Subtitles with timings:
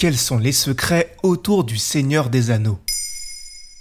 [0.00, 2.78] Quels sont les secrets autour du Seigneur des Anneaux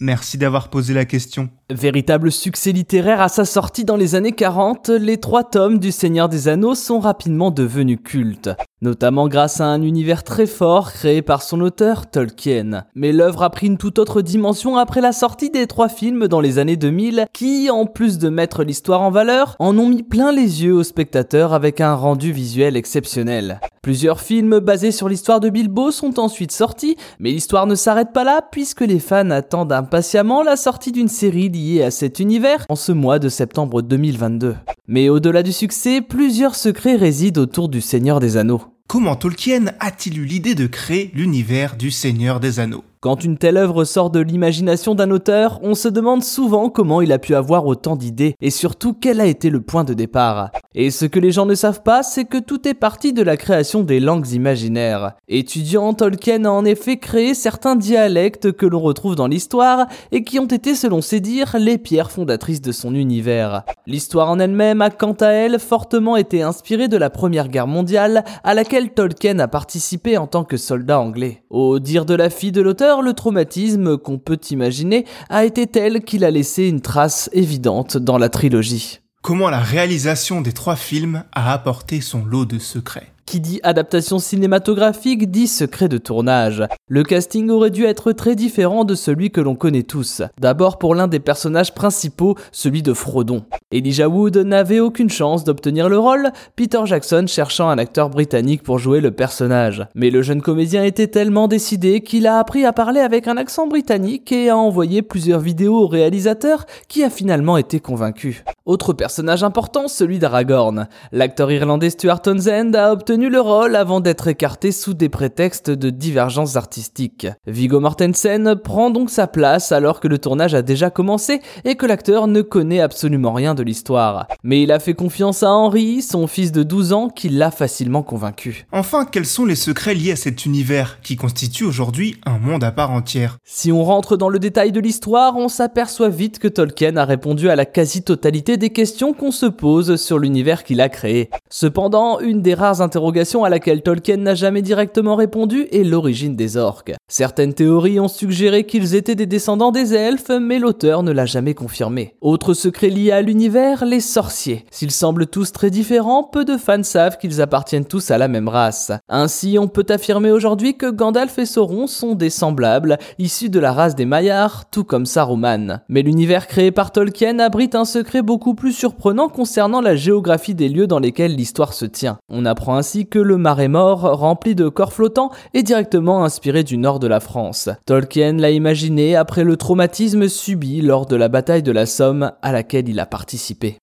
[0.02, 1.48] Merci d'avoir posé la question.
[1.70, 6.28] Véritable succès littéraire à sa sortie dans les années 40, les trois tomes du Seigneur
[6.28, 8.50] des Anneaux sont rapidement devenus cultes,
[8.82, 12.84] notamment grâce à un univers très fort créé par son auteur Tolkien.
[12.96, 16.42] Mais l'œuvre a pris une toute autre dimension après la sortie des trois films dans
[16.42, 20.34] les années 2000 qui, en plus de mettre l'histoire en valeur, en ont mis plein
[20.34, 23.62] les yeux aux spectateurs avec un rendu visuel exceptionnel.
[23.82, 28.24] Plusieurs films basés sur l'histoire de Bilbo sont ensuite sortis, mais l'histoire ne s'arrête pas
[28.24, 32.76] là puisque les fans attendent impatiemment la sortie d'une série liée à cet univers en
[32.76, 34.56] ce mois de septembre 2022.
[34.88, 38.62] Mais au-delà du succès, plusieurs secrets résident autour du Seigneur des Anneaux.
[38.88, 42.84] Comment Tolkien a-t-il eu l'idée de créer l'univers du Seigneur des Anneaux?
[43.02, 47.14] Quand une telle œuvre sort de l'imagination d'un auteur, on se demande souvent comment il
[47.14, 50.52] a pu avoir autant d'idées et surtout quel a été le point de départ.
[50.76, 53.38] Et ce que les gens ne savent pas, c'est que tout est parti de la
[53.38, 55.14] création des langues imaginaires.
[55.30, 60.38] Étudiant, Tolkien a en effet créé certains dialectes que l'on retrouve dans l'histoire et qui
[60.38, 63.64] ont été, selon ses dires, les pierres fondatrices de son univers.
[63.88, 68.26] L'histoire en elle-même a quant à elle fortement été inspirée de la Première Guerre mondiale
[68.44, 71.44] à laquelle Tolkien a participé en tant que soldat anglais.
[71.50, 76.02] Au dire de la fille de l'auteur, le traumatisme qu'on peut imaginer a été tel
[76.04, 79.00] qu'il a laissé une trace évidente dans la trilogie.
[79.22, 83.12] Comment la réalisation des trois films a apporté son lot de secrets?
[83.30, 86.64] Qui dit adaptation cinématographique dit secret de tournage.
[86.88, 90.24] Le casting aurait dû être très différent de celui que l'on connaît tous.
[90.40, 93.46] D'abord pour l'un des personnages principaux, celui de Frodon.
[93.72, 98.80] Elijah Wood n'avait aucune chance d'obtenir le rôle, Peter Jackson cherchant un acteur britannique pour
[98.80, 99.86] jouer le personnage.
[99.94, 103.68] Mais le jeune comédien était tellement décidé qu'il a appris à parler avec un accent
[103.68, 108.44] britannique et a envoyé plusieurs vidéos au réalisateur qui a finalement été convaincu.
[108.66, 110.88] Autre personnage important, celui d'Aragorn.
[111.12, 115.90] L'acteur irlandais Stuart Townsend a obtenu le rôle avant d'être écarté sous des prétextes de
[115.90, 117.28] divergences artistiques.
[117.46, 121.86] Viggo Mortensen prend donc sa place alors que le tournage a déjà commencé et que
[121.86, 124.28] l'acteur ne connaît absolument rien de l'histoire.
[124.44, 128.04] Mais il a fait confiance à Henry, son fils de 12 ans, qui l'a facilement
[128.04, 128.68] convaincu.
[128.72, 132.72] Enfin, quels sont les secrets liés à cet univers qui constitue aujourd'hui un monde à
[132.72, 133.40] part entière?
[133.44, 137.50] Si on rentre dans le détail de l'histoire, on s'aperçoit vite que Tolkien a répondu
[137.50, 141.30] à la quasi-totalité des questions qu'on se pose sur l'univers qu'il a créé.
[141.50, 143.09] Cependant, une des rares interrogations
[143.44, 146.94] à laquelle Tolkien n'a jamais directement répondu est l'origine des orques.
[147.08, 151.54] Certaines théories ont suggéré qu'ils étaient des descendants des elfes, mais l'auteur ne l'a jamais
[151.54, 152.16] confirmé.
[152.22, 154.66] Autre secret lié à l'univers, les sorciers.
[154.72, 158.48] S'ils semblent tous très différents, peu de fans savent qu'ils appartiennent tous à la même
[158.48, 158.92] race.
[159.10, 163.74] Ainsi, on peut affirmer aujourd'hui que Gandalf et Sauron sont des semblables, issus de la
[163.74, 165.82] race des Maillards, tout comme Saruman.
[165.90, 170.70] Mais l'univers créé par Tolkien abrite un secret beaucoup plus surprenant concernant la géographie des
[170.70, 172.18] lieux dans lesquels l'histoire se tient.
[172.30, 176.78] On apprend ainsi que le marais mort, rempli de corps flottants, est directement inspiré du
[176.78, 177.70] nord de la France.
[177.86, 182.52] Tolkien l'a imaginé après le traumatisme subi lors de la bataille de la Somme à
[182.52, 183.78] laquelle il a participé.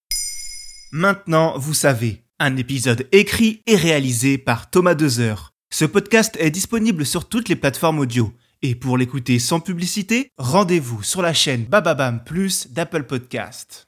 [0.93, 5.53] Maintenant, vous savez, un épisode écrit et réalisé par Thomas Dezer.
[5.73, 8.33] Ce podcast est disponible sur toutes les plateformes audio.
[8.63, 13.87] Et pour l'écouter sans publicité, rendez-vous sur la chaîne Bababam Plus d'Apple Podcast.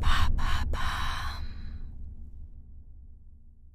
[0.00, 1.01] Ba,